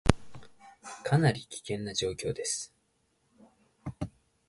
[1.03, 2.73] かなり危険な状況です